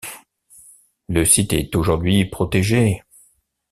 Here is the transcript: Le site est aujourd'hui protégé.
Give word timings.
Le 1.09 1.25
site 1.25 1.53
est 1.53 1.75
aujourd'hui 1.75 2.25
protégé. 2.25 3.03